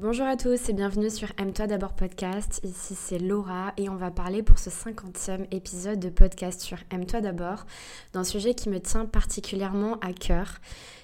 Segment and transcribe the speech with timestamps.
[0.00, 2.58] Bonjour à tous et bienvenue sur Aime-toi d'abord podcast.
[2.64, 7.20] Ici c'est Laura et on va parler pour ce 50e épisode de podcast sur Aime-toi
[7.20, 7.66] d'abord
[8.14, 10.56] d'un sujet qui me tient particulièrement à cœur.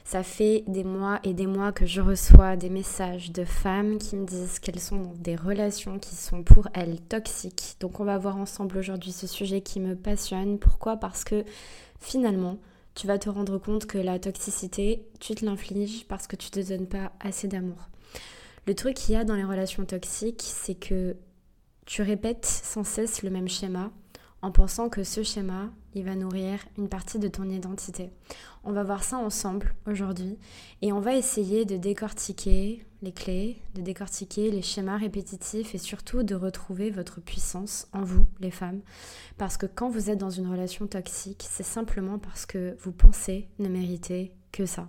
[0.06, 4.17] Ça fait des mois et des mois que je reçois des messages de femmes qui
[4.17, 7.76] me disent qu'elles sont dans des relations qui sont pour elles toxiques.
[7.80, 10.58] Donc on va voir ensemble aujourd'hui ce sujet qui me passionne.
[10.58, 10.96] Pourquoi?
[10.96, 11.44] Parce que
[12.00, 12.56] finalement,
[12.94, 16.66] tu vas te rendre compte que la toxicité, tu te l'infliges parce que tu te
[16.66, 17.90] donnes pas assez d'amour.
[18.67, 21.16] Le truc qu'il y a dans les relations toxiques, c'est que
[21.84, 23.93] tu répètes sans cesse le même schéma
[24.43, 28.10] en pensant que ce schéma, il va nourrir une partie de ton identité.
[28.65, 30.37] On va voir ça ensemble aujourd'hui
[30.83, 36.23] et on va essayer de décortiquer les clés, de décortiquer les schémas répétitifs et surtout
[36.23, 38.80] de retrouver votre puissance en vous, les femmes.
[39.38, 43.48] Parce que quand vous êtes dans une relation toxique, c'est simplement parce que vous pensez
[43.59, 44.88] ne mériter que ça.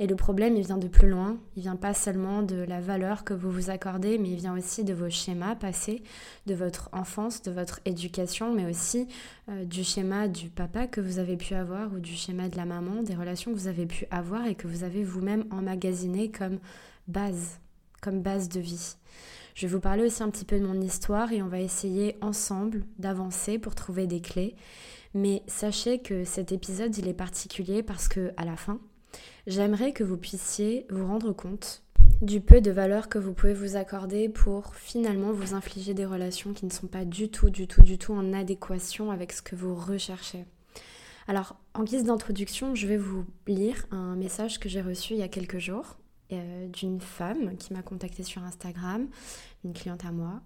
[0.00, 1.38] Et le problème, il vient de plus loin.
[1.56, 4.84] Il vient pas seulement de la valeur que vous vous accordez, mais il vient aussi
[4.84, 6.02] de vos schémas passés,
[6.46, 9.06] de votre enfance, de votre éducation, mais aussi
[9.48, 12.64] euh, du schéma du papa que vous avez pu avoir ou du schéma de la
[12.64, 16.58] maman, des relations que vous avez pu avoir et que vous avez vous-même emmagasiné comme
[17.06, 17.60] base,
[18.00, 18.96] comme base de vie.
[19.54, 22.16] Je vais vous parler aussi un petit peu de mon histoire et on va essayer
[22.20, 24.56] ensemble d'avancer pour trouver des clés.
[25.14, 28.80] Mais sachez que cet épisode, il est particulier parce que à la fin,
[29.46, 31.82] j'aimerais que vous puissiez vous rendre compte
[32.22, 36.52] du peu de valeur que vous pouvez vous accorder pour finalement vous infliger des relations
[36.52, 39.56] qui ne sont pas du tout, du tout, du tout en adéquation avec ce que
[39.56, 40.44] vous recherchez.
[41.26, 45.22] Alors, en guise d'introduction, je vais vous lire un message que j'ai reçu il y
[45.22, 45.96] a quelques jours
[46.32, 49.08] euh, d'une femme qui m'a contactée sur Instagram,
[49.64, 50.42] une cliente à moi,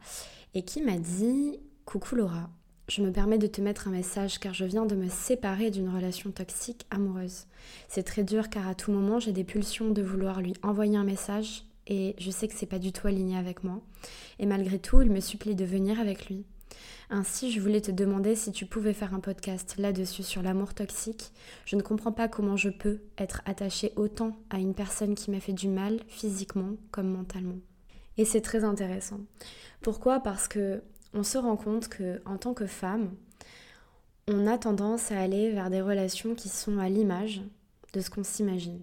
[0.54, 2.50] et qui m'a dit Coucou Laura,
[2.88, 5.94] je me permets de te mettre un message car je viens de me séparer d'une
[5.94, 7.44] relation toxique amoureuse.
[7.88, 11.04] C'est très dur car à tout moment j'ai des pulsions de vouloir lui envoyer un
[11.04, 13.80] message et je sais que c'est pas du tout aligné avec moi.
[14.38, 16.44] Et malgré tout, il me supplie de venir avec lui.
[17.10, 21.32] Ainsi, je voulais te demander si tu pouvais faire un podcast là-dessus sur l'amour toxique.
[21.64, 25.40] Je ne comprends pas comment je peux être attachée autant à une personne qui m'a
[25.40, 27.58] fait du mal physiquement comme mentalement.
[28.18, 29.20] Et c'est très intéressant.
[29.80, 30.20] Pourquoi?
[30.20, 30.82] Parce que
[31.14, 33.10] on se rend compte que en tant que femme,
[34.26, 37.40] on a tendance à aller vers des relations qui sont à l'image
[37.94, 38.80] de ce qu'on s'imagine.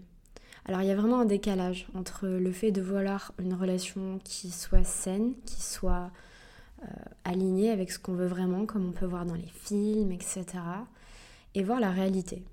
[0.65, 4.49] Alors il y a vraiment un décalage entre le fait de vouloir une relation qui
[4.49, 6.09] soit saine, qui soit
[6.83, 6.87] euh,
[7.23, 10.45] alignée avec ce qu'on veut vraiment, comme on peut voir dans les films, etc.,
[11.53, 12.43] et voir la réalité.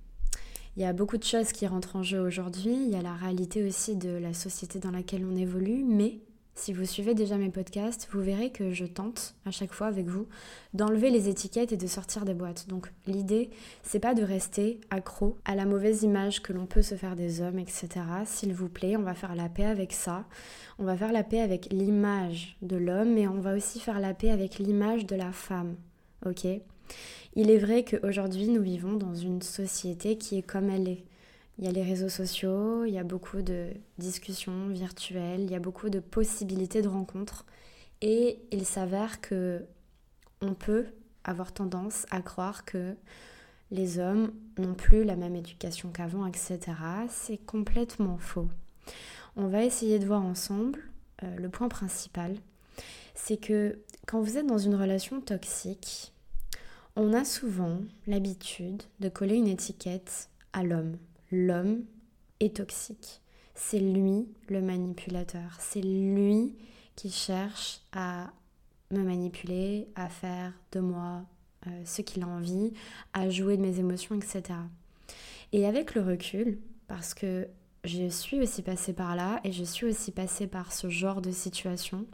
[0.77, 3.15] Il y a beaucoup de choses qui rentrent en jeu aujourd'hui, il y a la
[3.15, 6.21] réalité aussi de la société dans laquelle on évolue, mais
[6.55, 10.07] si vous suivez déjà mes podcasts, vous verrez que je tente à chaque fois avec
[10.07, 10.27] vous
[10.75, 12.69] d'enlever les étiquettes et de sortir des boîtes.
[12.69, 13.51] Donc l'idée,
[13.83, 17.41] c'est pas de rester accro à la mauvaise image que l'on peut se faire des
[17.41, 17.89] hommes, etc.
[18.27, 20.27] S'il vous plaît, on va faire la paix avec ça.
[20.79, 24.15] On va faire la paix avec l'image de l'homme, mais on va aussi faire la
[24.15, 25.77] paix avec l'image de la femme.
[26.27, 26.47] Ok?
[27.35, 31.05] Il est vrai qu'aujourd'hui, nous vivons dans une société qui est comme elle est.
[31.59, 33.69] Il y a les réseaux sociaux, il y a beaucoup de
[33.99, 37.45] discussions virtuelles, il y a beaucoup de possibilités de rencontres
[38.01, 39.65] et il s'avère que
[40.41, 40.87] on peut
[41.25, 42.97] avoir tendance à croire que
[43.71, 46.59] les hommes n'ont plus la même éducation qu'avant, etc.
[47.09, 48.49] C'est complètement faux.
[49.37, 50.81] On va essayer de voir ensemble
[51.23, 52.37] euh, le point principal,
[53.15, 56.13] c'est que quand vous êtes dans une relation toxique,
[56.97, 60.97] on a souvent l'habitude de coller une étiquette à l'homme
[61.33, 61.85] l'homme
[62.41, 63.21] est toxique.
[63.55, 65.57] C'est lui le manipulateur.
[65.59, 66.55] C'est lui
[66.95, 68.31] qui cherche à
[68.91, 71.25] me manipuler, à faire de moi
[71.67, 72.73] euh, ce qu'il a envie,
[73.13, 74.43] à jouer de mes émotions, etc.
[75.53, 77.49] Et avec le recul, parce que
[77.85, 81.31] je suis aussi passée par là et je suis aussi passée par ce genre de
[81.31, 82.07] situation,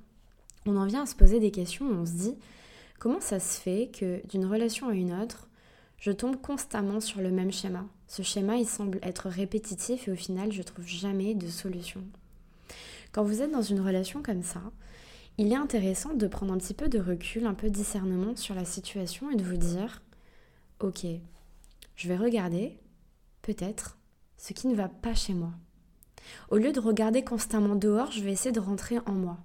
[0.66, 2.34] on en vient à se poser des questions on se dit
[2.98, 5.47] comment ça se fait que d'une relation à une autre,
[5.98, 7.84] je tombe constamment sur le même schéma.
[8.06, 12.02] Ce schéma, il semble être répétitif et au final, je trouve jamais de solution.
[13.12, 14.62] Quand vous êtes dans une relation comme ça,
[15.38, 18.54] il est intéressant de prendre un petit peu de recul, un peu de discernement sur
[18.54, 20.02] la situation et de vous dire,
[20.80, 21.06] ok,
[21.96, 22.78] je vais regarder
[23.42, 23.98] peut-être
[24.36, 25.52] ce qui ne va pas chez moi.
[26.50, 29.38] Au lieu de regarder constamment dehors, je vais essayer de rentrer en moi.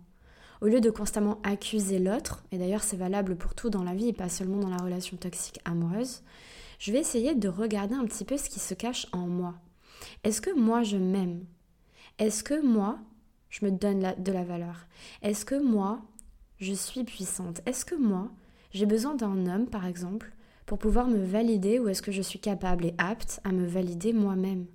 [0.64, 4.08] Au lieu de constamment accuser l'autre, et d'ailleurs c'est valable pour tout dans la vie
[4.08, 6.22] et pas seulement dans la relation toxique amoureuse,
[6.80, 9.56] je vais essayer de regarder un petit peu ce qui se cache en moi.
[10.24, 11.44] Est-ce que moi je m'aime?
[12.18, 12.98] Est-ce que moi
[13.50, 14.88] je me donne de la valeur?
[15.22, 16.00] Est-ce que moi
[16.60, 17.60] je suis puissante?
[17.66, 18.32] Est-ce que moi
[18.72, 20.32] j'ai besoin d'un homme par exemple
[20.66, 24.14] pour pouvoir me valider ou est-ce que je suis capable et apte à me valider
[24.14, 24.68] moi-même?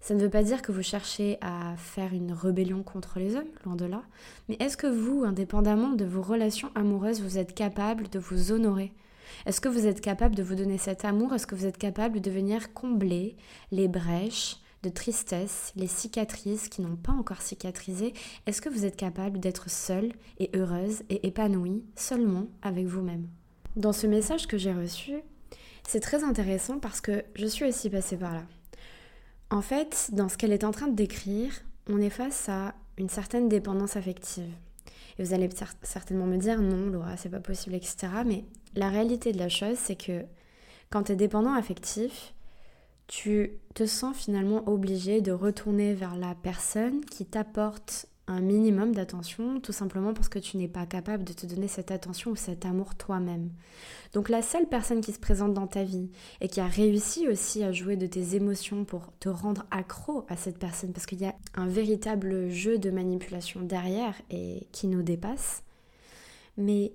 [0.00, 3.48] Ça ne veut pas dire que vous cherchez à faire une rébellion contre les hommes,
[3.64, 4.02] loin de là.
[4.48, 8.92] Mais est-ce que vous, indépendamment de vos relations amoureuses, vous êtes capable de vous honorer?
[9.46, 11.34] Est-ce que vous êtes capable de vous donner cet amour?
[11.34, 13.36] Est-ce que vous êtes capable de venir combler
[13.70, 18.14] les brèches de tristesse, les cicatrices qui n'ont pas encore cicatrisé?
[18.46, 23.28] Est-ce que vous êtes capable d'être seule et heureuse et épanouie seulement avec vous-même?
[23.76, 25.14] Dans ce message que j'ai reçu,
[25.86, 28.42] c'est très intéressant parce que je suis aussi passée par là.
[29.50, 31.52] En fait, dans ce qu'elle est en train de décrire,
[31.88, 34.52] on est face à une certaine dépendance affective.
[35.18, 35.48] Et vous allez
[35.82, 38.08] certainement me dire non, Laura, c'est pas possible, etc.
[38.26, 40.24] Mais la réalité de la chose, c'est que
[40.90, 42.34] quand tu es dépendant affectif,
[43.06, 49.72] tu te sens finalement obligé de retourner vers la personne qui t'apporte minimum d'attention, tout
[49.72, 52.94] simplement parce que tu n'es pas capable de te donner cette attention ou cet amour
[52.94, 53.50] toi-même.
[54.12, 56.10] Donc la seule personne qui se présente dans ta vie
[56.40, 60.36] et qui a réussi aussi à jouer de tes émotions pour te rendre accro à
[60.36, 65.02] cette personne, parce qu'il y a un véritable jeu de manipulation derrière et qui nous
[65.02, 65.62] dépasse.
[66.56, 66.92] Mais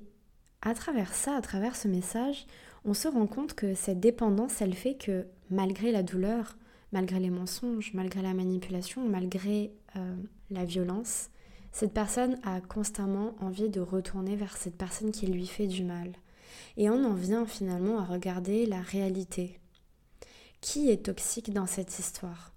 [0.62, 2.46] à travers ça, à travers ce message,
[2.86, 6.58] on se rend compte que cette dépendance, elle fait que malgré la douleur,
[6.92, 10.16] malgré les mensonges, malgré la manipulation, malgré euh,
[10.50, 11.30] la violence,
[11.72, 16.14] cette personne a constamment envie de retourner vers cette personne qui lui fait du mal.
[16.78, 19.60] Et on en vient finalement à regarder la réalité.
[20.62, 22.54] Qui est toxique dans cette histoire?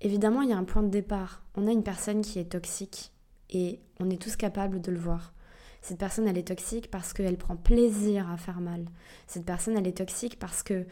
[0.00, 1.42] Évidemment, il y a un point de départ.
[1.54, 3.12] On a une personne qui est toxique
[3.50, 5.32] et on est tous capables de le voir.
[5.80, 8.84] Cette personne, elle est toxique parce qu'elle prend plaisir à faire mal.
[9.26, 10.86] Cette personne, elle est toxique parce que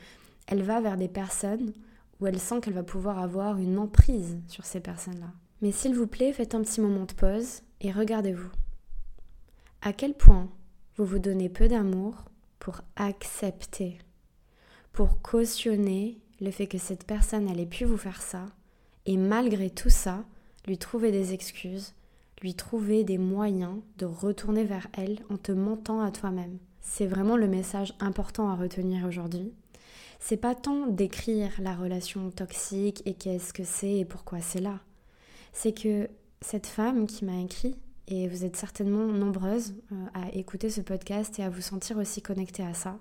[0.47, 1.73] elle va vers des personnes
[2.21, 5.33] où elle sent qu'elle va pouvoir avoir une emprise sur ces personnes-là.
[5.63, 8.51] Mais s'il vous plaît, faites un petit moment de pause et regardez-vous.
[9.83, 10.49] À quel point
[10.97, 12.25] vous vous donnez peu d'amour
[12.59, 13.99] pour accepter,
[14.93, 18.47] pour cautionner le fait que cette personne allait pu vous faire ça,
[19.07, 20.25] et malgré tout ça,
[20.67, 21.95] lui trouver des excuses,
[22.43, 26.59] lui trouver des moyens de retourner vers elle en te mentant à toi-même.
[26.81, 29.53] C'est vraiment le message important à retenir aujourd'hui
[30.21, 34.79] c'est pas tant d'écrire la relation toxique et qu'est-ce que c'est et pourquoi c'est là.
[35.53, 36.09] C'est que
[36.41, 37.77] cette femme qui m'a écrit,
[38.09, 42.23] et vous êtes certainement nombreuses euh, à écouter ce podcast et à vous sentir aussi
[42.23, 42.99] connectée à ça,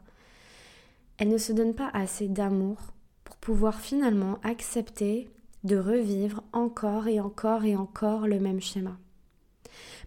[1.18, 2.78] elle ne se donne pas assez d'amour
[3.24, 5.30] pour pouvoir finalement accepter
[5.64, 8.98] de revivre encore et encore et encore le même schéma.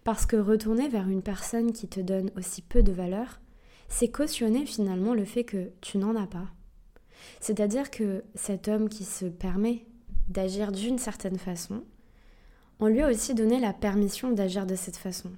[0.03, 3.39] Parce que retourner vers une personne qui te donne aussi peu de valeur,
[3.87, 6.47] c'est cautionner finalement le fait que tu n'en as pas,
[7.39, 9.85] c'est-à-dire que cet homme qui se permet
[10.29, 11.83] d'agir d'une certaine façon,
[12.79, 15.31] on lui a aussi donné la permission d'agir de cette façon,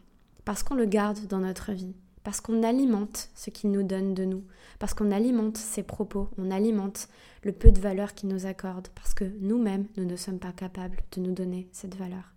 [0.46, 4.26] parce qu'on le garde dans notre vie, parce qu'on alimente ce qu'il nous donne de
[4.26, 4.44] nous,
[4.80, 7.08] parce qu'on alimente ses propos, on alimente
[7.44, 10.98] le peu de valeur qu'il nous accorde, parce que nous-mêmes, nous ne sommes pas capables
[11.12, 12.34] de nous donner cette valeur.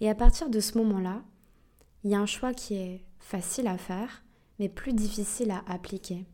[0.00, 1.22] Et à partir de ce moment-là,
[2.04, 4.24] il y a un choix qui est facile à faire,
[4.58, 6.24] mais plus difficile à appliquer.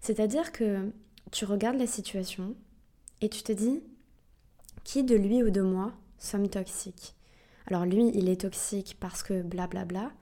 [0.00, 0.92] C'est-à-dire que
[1.32, 2.54] tu regardes la situation
[3.20, 3.82] et tu te dis
[4.84, 7.14] qui de lui ou de moi sommes toxiques.
[7.66, 10.12] Alors lui, il est toxique parce que blablabla, bla bla,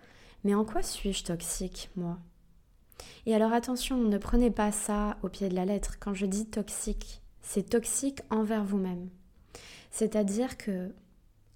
[0.44, 2.18] mais en quoi suis-je toxique, moi?
[3.26, 5.98] Et alors attention, ne prenez pas ça au pied de la lettre.
[5.98, 9.08] Quand je dis toxique, c'est toxique envers vous-même.
[9.90, 10.94] C'est-à-dire que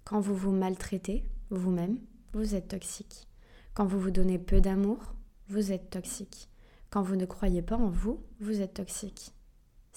[0.04, 1.98] quand vous vous maltraitez vous-même,
[2.32, 3.26] vous êtes toxique.
[3.74, 4.98] Quand vous vous donnez peu d'amour,
[5.48, 6.48] vous êtes toxique.
[6.90, 9.32] Quand vous ne croyez pas en vous, vous êtes toxique.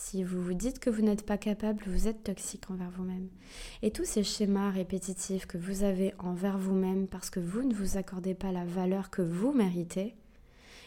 [0.03, 3.29] Si vous vous dites que vous n'êtes pas capable, vous êtes toxique envers vous-même.
[3.83, 7.97] Et tous ces schémas répétitifs que vous avez envers vous-même parce que vous ne vous
[7.97, 10.15] accordez pas la valeur que vous méritez,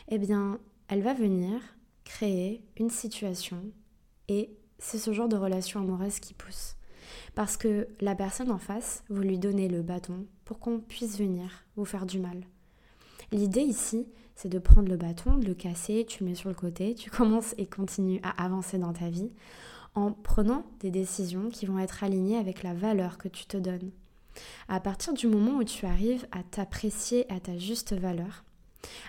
[0.09, 1.61] eh bien, elle va venir
[2.02, 3.62] créer une situation
[4.26, 6.75] et c'est ce genre de relation amoureuse qui pousse.
[7.37, 11.64] Parce que la personne en face, vous lui donnez le bâton pour qu'on puisse venir
[11.76, 12.44] vous faire du mal.
[13.30, 16.54] L'idée ici, c'est de prendre le bâton, de le casser, tu le mets sur le
[16.54, 19.30] côté, tu commences et continues à avancer dans ta vie
[19.94, 23.90] en prenant des décisions qui vont être alignées avec la valeur que tu te donnes.
[24.68, 28.44] À partir du moment où tu arrives à t'apprécier à ta juste valeur,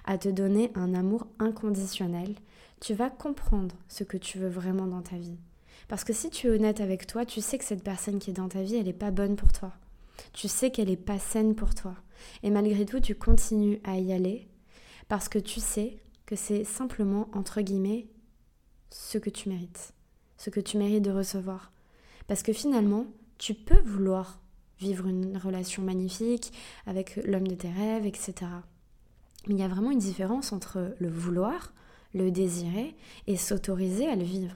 [0.06, 2.36] à te donner un amour inconditionnel,
[2.80, 5.40] tu vas comprendre ce que tu veux vraiment dans ta vie.
[5.88, 8.34] Parce que si tu es honnête avec toi, tu sais que cette personne qui est
[8.34, 9.74] dans ta vie, elle n'est pas bonne pour toi.
[10.34, 11.96] Tu sais qu'elle n'est pas saine pour toi.
[12.44, 14.48] Et malgré tout, tu continues à y aller
[15.08, 18.08] parce que tu sais que c'est simplement, entre guillemets,
[18.90, 19.94] ce que tu mérites,
[20.38, 21.72] ce que tu mérites de recevoir.
[22.28, 23.06] Parce que finalement,
[23.38, 24.40] tu peux vouloir
[24.80, 26.52] vivre une relation magnifique
[26.86, 28.34] avec l'homme de tes rêves, etc.
[29.48, 31.74] Mais il y a vraiment une différence entre le vouloir,
[32.14, 32.96] le désirer
[33.28, 34.56] et s'autoriser à le vivre.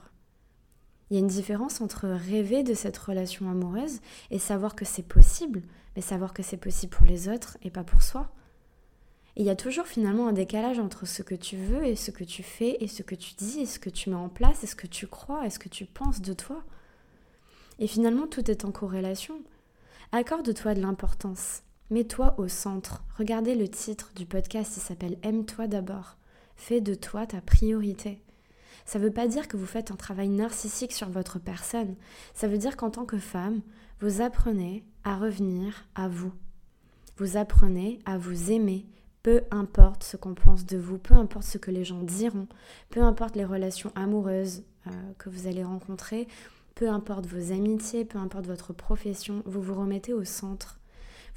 [1.10, 5.08] Il y a une différence entre rêver de cette relation amoureuse et savoir que c'est
[5.08, 5.64] possible,
[5.96, 8.32] mais savoir que c'est possible pour les autres et pas pour soi.
[9.40, 12.26] Il y a toujours finalement un décalage entre ce que tu veux et ce que
[12.26, 14.68] tu fais et ce que tu dis et ce que tu mets en place et
[14.68, 16.62] ce que tu crois et ce que tu penses de toi.
[17.80, 19.42] Et finalement, tout est en corrélation.
[20.12, 21.64] Accorde-toi de l'importance.
[21.90, 23.06] Mets-toi au centre.
[23.18, 26.18] Regardez le titre du podcast, il s'appelle Aime-toi d'abord.
[26.58, 28.22] Fais de toi ta priorité.
[28.84, 31.96] Ça ne veut pas dire que vous faites un travail narcissique sur votre personne.
[32.34, 33.62] Ça veut dire qu'en tant que femme,
[34.02, 36.34] vous apprenez à revenir à vous.
[37.16, 38.86] Vous apprenez à vous aimer,
[39.24, 42.48] peu importe ce qu'on pense de vous, peu importe ce que les gens diront,
[42.90, 46.28] peu importe les relations amoureuses euh, que vous allez rencontrer,
[46.76, 50.80] peu importe vos amitiés, peu importe votre profession, vous vous remettez au centre.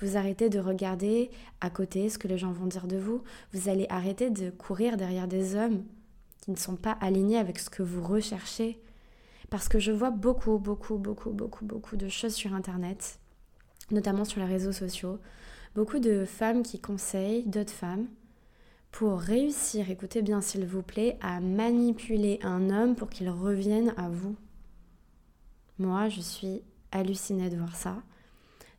[0.00, 3.22] Vous arrêtez de regarder à côté ce que les gens vont dire de vous.
[3.52, 5.84] Vous allez arrêter de courir derrière des hommes
[6.40, 8.80] qui ne sont pas alignés avec ce que vous recherchez.
[9.48, 13.20] Parce que je vois beaucoup, beaucoup, beaucoup, beaucoup, beaucoup de choses sur Internet,
[13.90, 15.18] notamment sur les réseaux sociaux.
[15.74, 18.06] Beaucoup de femmes qui conseillent d'autres femmes
[18.90, 24.10] pour réussir, écoutez bien s'il vous plaît, à manipuler un homme pour qu'il revienne à
[24.10, 24.36] vous.
[25.78, 28.02] Moi, je suis hallucinée de voir ça,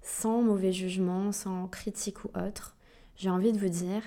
[0.03, 2.75] sans mauvais jugement, sans critique ou autre.
[3.15, 4.03] J'ai envie de vous dire,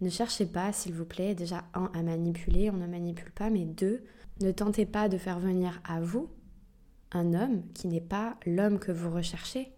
[0.00, 3.64] ne cherchez pas, s'il vous plaît, déjà, un, à manipuler, on ne manipule pas, mais
[3.64, 4.04] deux,
[4.40, 6.30] ne tentez pas de faire venir à vous
[7.10, 9.72] un homme qui n'est pas l'homme que vous recherchez.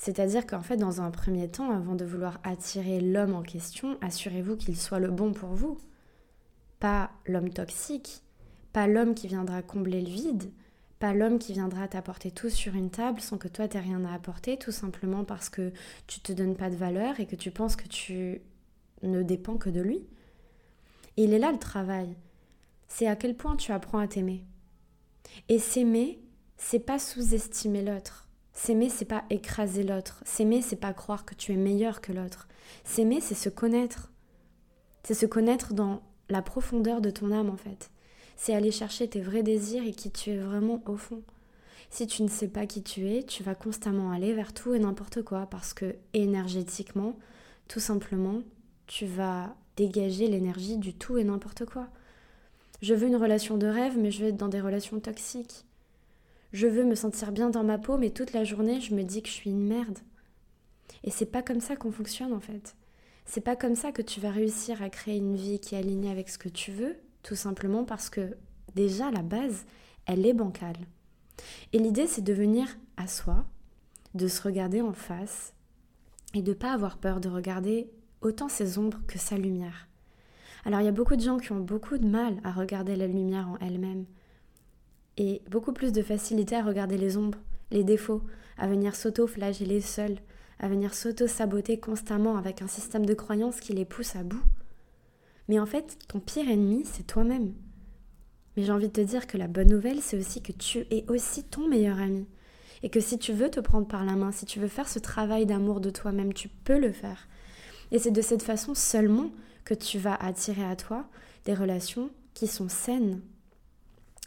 [0.00, 4.56] C'est-à-dire qu'en fait, dans un premier temps, avant de vouloir attirer l'homme en question, assurez-vous
[4.56, 5.76] qu'il soit le bon pour vous.
[6.78, 8.22] Pas l'homme toxique,
[8.72, 10.52] pas l'homme qui viendra combler le vide,
[11.00, 14.14] pas l'homme qui viendra t'apporter tout sur une table sans que toi t'aies rien à
[14.14, 15.70] apporter, tout simplement parce que
[16.06, 18.40] tu te donnes pas de valeur et que tu penses que tu
[19.02, 20.06] ne dépend que de lui.
[21.18, 22.16] Il est là le travail.
[22.88, 24.46] C'est à quel point tu apprends à t'aimer.
[25.50, 26.22] Et s'aimer,
[26.56, 28.29] c'est pas sous-estimer l'autre.
[28.52, 30.22] S'aimer, c'est pas écraser l'autre.
[30.24, 32.48] S'aimer, c'est pas croire que tu es meilleur que l'autre.
[32.84, 34.10] S'aimer, c'est se connaître.
[35.02, 37.90] C'est se connaître dans la profondeur de ton âme, en fait.
[38.36, 41.22] C'est aller chercher tes vrais désirs et qui tu es vraiment au fond.
[41.90, 44.78] Si tu ne sais pas qui tu es, tu vas constamment aller vers tout et
[44.78, 47.18] n'importe quoi parce que énergétiquement,
[47.66, 48.42] tout simplement,
[48.86, 51.88] tu vas dégager l'énergie du tout et n'importe quoi.
[52.80, 55.64] Je veux une relation de rêve, mais je veux être dans des relations toxiques.
[56.52, 59.22] Je veux me sentir bien dans ma peau, mais toute la journée, je me dis
[59.22, 59.98] que je suis une merde.
[61.04, 62.74] Et c'est pas comme ça qu'on fonctionne en fait.
[63.24, 66.10] C'est pas comme ça que tu vas réussir à créer une vie qui est alignée
[66.10, 68.36] avec ce que tu veux, tout simplement parce que
[68.74, 69.64] déjà la base,
[70.06, 70.78] elle est bancale.
[71.72, 72.66] Et l'idée, c'est de venir
[72.96, 73.44] à soi,
[74.14, 75.54] de se regarder en face
[76.34, 77.88] et de pas avoir peur de regarder
[78.20, 79.88] autant ses ombres que sa lumière.
[80.64, 83.06] Alors il y a beaucoup de gens qui ont beaucoup de mal à regarder la
[83.06, 84.04] lumière en elle-même
[85.16, 87.38] et beaucoup plus de facilité à regarder les ombres,
[87.70, 88.22] les défauts,
[88.56, 90.18] à venir s'auto-flageller seuls,
[90.58, 94.42] à venir s'auto-saboter constamment avec un système de croyances qui les pousse à bout.
[95.48, 97.54] Mais en fait, ton pire ennemi, c'est toi-même.
[98.56, 101.04] Mais j'ai envie de te dire que la bonne nouvelle, c'est aussi que tu es
[101.08, 102.26] aussi ton meilleur ami.
[102.82, 104.98] Et que si tu veux te prendre par la main, si tu veux faire ce
[104.98, 107.28] travail d'amour de toi-même, tu peux le faire.
[107.90, 109.30] Et c'est de cette façon seulement
[109.64, 111.04] que tu vas attirer à toi
[111.44, 113.20] des relations qui sont saines,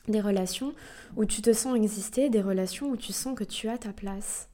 [0.08, 0.74] des relations
[1.16, 4.50] où tu te sens exister, des relations où tu sens que tu as ta place.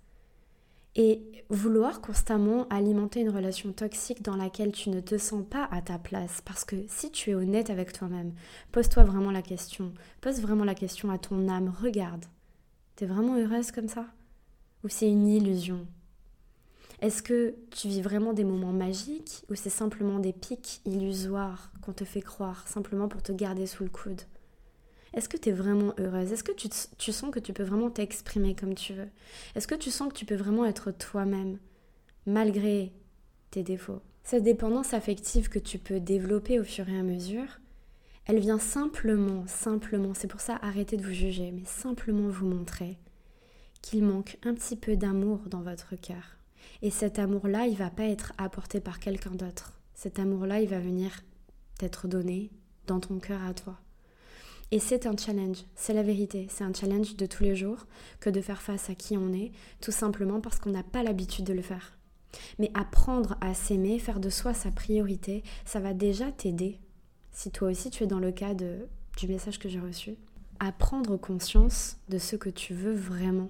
[0.96, 5.82] Et vouloir constamment alimenter une relation toxique dans laquelle tu ne te sens pas à
[5.82, 8.34] ta place, parce que si tu es honnête avec toi-même,
[8.72, 12.26] pose-toi vraiment la question, pose vraiment la question à ton âme, regarde,
[12.96, 14.08] t'es vraiment heureuse comme ça?
[14.84, 15.88] Ou c'est une illusion?
[17.02, 21.94] Est-ce que tu vis vraiment des moments magiques ou c'est simplement des pics illusoires qu'on
[21.94, 24.22] te fait croire simplement pour te garder sous le coude?
[25.14, 26.32] Est-ce que tu es vraiment heureuse?
[26.32, 29.10] Est-ce que tu, sens que tu peux vraiment t'exprimer comme tu veux?
[29.56, 31.58] Est-ce que tu sens que tu peux vraiment être toi-même
[32.26, 32.94] malgré
[33.52, 34.02] tes défauts?
[34.24, 37.60] Cette dépendance affective que tu peux développer au fur et à mesure,
[38.26, 43.00] elle vient simplement, simplement, c'est pour ça arrêtez de vous juger, mais simplement vous montrer
[43.82, 46.40] qu'il manque un petit peu d'amour dans votre cœur
[46.82, 49.74] et cet amour-là, il va pas être apporté par quelqu'un d'autre.
[49.94, 51.12] Cet amour-là, il va venir
[51.78, 52.52] t'être donné
[52.88, 53.80] dans ton cœur à toi.
[54.72, 57.88] Et c'est un challenge, c'est la vérité, c'est un challenge de tous les jours
[58.20, 61.46] que de faire face à qui on est, tout simplement parce qu'on n'a pas l'habitude
[61.46, 61.98] de le faire.
[62.60, 66.80] Mais apprendre à s'aimer, faire de soi sa priorité, ça va déjà t'aider,
[67.32, 70.16] si toi aussi tu es dans le cas de, du message que j'ai reçu,
[70.60, 73.50] à prendre conscience de ce que tu veux vraiment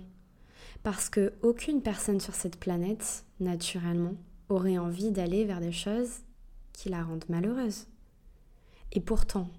[0.84, 4.16] parce que aucune personne sur cette planète, naturellement,
[4.48, 6.22] aurait envie d'aller vers des choses
[6.74, 7.88] qui la rendent malheureuse.
[8.92, 9.50] Et pourtant,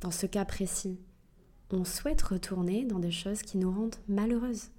[0.00, 0.98] dans ce cas précis,
[1.70, 4.70] on souhaite retourner dans des choses qui nous rendent malheureuses.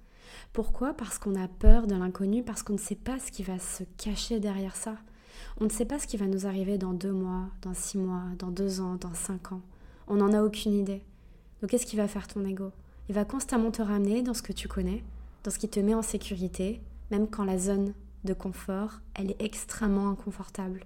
[0.52, 0.94] Pourquoi?
[0.94, 3.84] Parce qu'on a peur de l'inconnu, parce qu'on ne sait pas ce qui va se
[3.96, 4.96] cacher derrière ça.
[5.60, 8.22] On ne sait pas ce qui va nous arriver dans deux mois, dans six mois,
[8.38, 9.62] dans deux ans, dans cinq ans.
[10.06, 11.02] On n'en a aucune idée.
[11.60, 12.70] Donc qu'est-ce qui va faire ton ego?
[13.08, 15.02] Il va constamment te ramener dans ce que tu connais,
[15.44, 17.94] dans ce qui te met en sécurité, même quand la zone
[18.24, 20.84] de confort, elle est extrêmement inconfortable.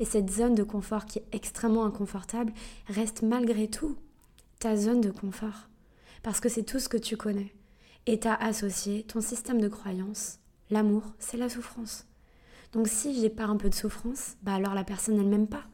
[0.00, 2.52] Et cette zone de confort qui est extrêmement inconfortable
[2.86, 3.96] reste malgré tout
[4.58, 5.68] ta zone de confort.
[6.22, 7.54] Parce que c'est tout ce que tu connais.
[8.06, 10.38] Et tu as associé ton système de croyance.
[10.70, 12.06] L'amour, c'est la souffrance.
[12.72, 15.64] Donc si j'ai pas un peu de souffrance, bah alors la personne elle m'aime pas.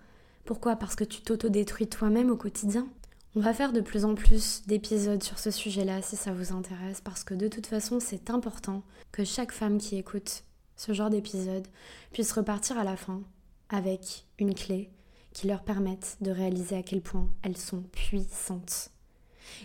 [0.44, 0.76] Pourquoi?
[0.76, 2.86] Parce que tu t'autodétruis toi-même au quotidien.
[3.34, 7.00] On va faire de plus en plus d'épisodes sur ce sujet-là si ça vous intéresse,
[7.00, 10.44] parce que de toute façon c'est important que chaque femme qui écoute
[10.76, 11.66] ce genre d'épisode
[12.12, 13.22] puisse repartir à la fin
[13.68, 14.90] avec une clé
[15.32, 18.90] qui leur permette de réaliser à quel point elles sont puissantes.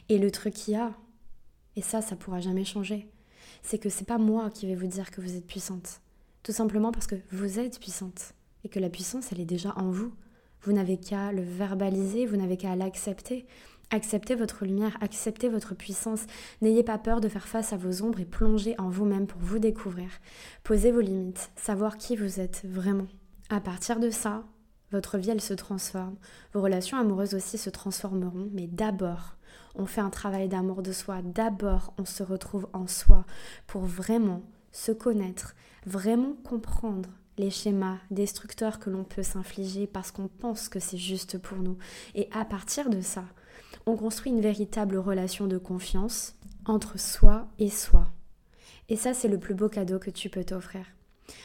[0.09, 0.93] Et le truc qu'il y a,
[1.75, 3.07] et ça, ça pourra jamais changer,
[3.61, 6.01] c'est que c'est pas moi qui vais vous dire que vous êtes puissante.
[6.43, 9.91] Tout simplement parce que vous êtes puissante et que la puissance, elle est déjà en
[9.91, 10.13] vous.
[10.63, 13.45] Vous n'avez qu'à le verbaliser, vous n'avez qu'à l'accepter.
[13.91, 16.25] Acceptez votre lumière, acceptez votre puissance.
[16.61, 19.59] N'ayez pas peur de faire face à vos ombres et plongez en vous-même pour vous
[19.59, 20.09] découvrir.
[20.63, 23.07] Posez vos limites, savoir qui vous êtes vraiment.
[23.49, 24.43] À partir de ça,
[24.91, 26.15] votre vie, elle se transforme.
[26.53, 29.37] Vos relations amoureuses aussi se transformeront, mais d'abord,
[29.73, 31.21] on fait un travail d'amour de soi.
[31.23, 33.25] D'abord, on se retrouve en soi
[33.65, 35.55] pour vraiment se connaître,
[35.87, 41.39] vraiment comprendre les schémas destructeurs que l'on peut s'infliger parce qu'on pense que c'est juste
[41.39, 41.77] pour nous.
[42.13, 43.23] Et à partir de ça,
[43.87, 48.11] on construit une véritable relation de confiance entre soi et soi.
[48.89, 50.85] Et ça, c'est le plus beau cadeau que tu peux t'offrir.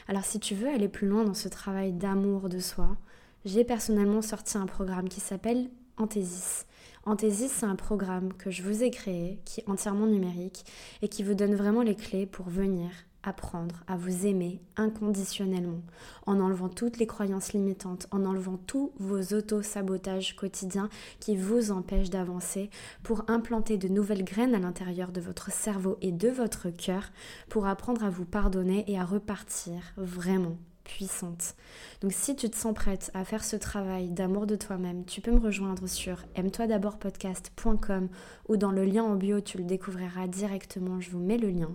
[0.08, 2.96] Alors si tu veux aller plus loin dans ce travail d'amour de soi,
[3.44, 6.66] j'ai personnellement sorti un programme qui s'appelle Anthésis.
[7.04, 10.64] Anthésis, c'est un programme que je vous ai créé, qui est entièrement numérique
[11.02, 12.90] et qui vous donne vraiment les clés pour venir
[13.24, 15.82] apprendre à vous aimer inconditionnellement,
[16.26, 20.88] en enlevant toutes les croyances limitantes, en enlevant tous vos auto-sabotages quotidiens
[21.20, 22.70] qui vous empêchent d'avancer,
[23.02, 27.10] pour implanter de nouvelles graines à l'intérieur de votre cerveau et de votre cœur,
[27.48, 31.54] pour apprendre à vous pardonner et à repartir vraiment puissante.
[32.00, 35.32] Donc si tu te sens prête à faire ce travail d'amour de toi-même, tu peux
[35.32, 38.08] me rejoindre sur aime-toi d'abord podcast.com
[38.48, 41.72] ou dans le lien en bio, tu le découvriras directement, je vous mets le lien.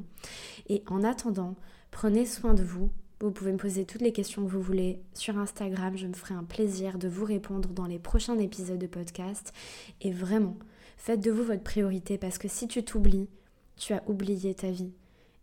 [0.67, 1.55] Et en attendant,
[1.91, 2.89] prenez soin de vous.
[3.21, 6.35] Vous pouvez me poser toutes les questions que vous voulez sur Instagram, je me ferai
[6.35, 9.51] un plaisir de vous répondre dans les prochains épisodes de podcast.
[9.99, 10.55] Et vraiment,
[10.95, 13.27] faites de vous votre priorité parce que si tu t'oublies,
[13.75, 14.93] tu as oublié ta vie.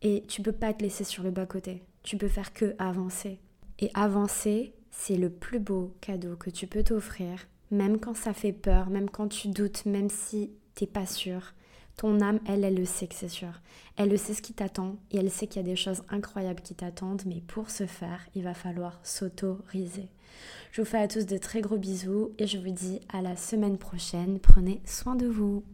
[0.00, 1.82] Et tu peux pas te laisser sur le bas-côté.
[2.02, 3.40] Tu peux faire que avancer.
[3.78, 8.52] Et avancer, c'est le plus beau cadeau que tu peux t'offrir, même quand ça fait
[8.52, 11.52] peur, même quand tu doutes, même si t'es pas sûr.
[11.96, 13.60] Ton âme, elle, elle le sait que c'est sûr.
[13.96, 16.60] Elle le sait ce qui t'attend et elle sait qu'il y a des choses incroyables
[16.60, 20.08] qui t'attendent, mais pour ce faire, il va falloir s'autoriser.
[20.72, 23.36] Je vous fais à tous de très gros bisous et je vous dis à la
[23.36, 24.38] semaine prochaine.
[24.38, 25.64] Prenez soin de vous.